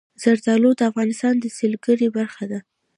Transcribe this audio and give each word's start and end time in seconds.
زردالو 0.21 0.71
د 0.77 0.81
افغانستان 0.89 1.33
د 1.39 1.45
سیلګرۍ 1.57 2.07
برخه 2.17 2.43
ده. 2.51 2.59